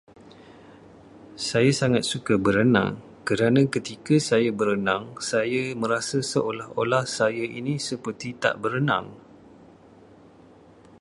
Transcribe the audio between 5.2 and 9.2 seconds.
saya merasa seolah-olah saya ini tak berenang.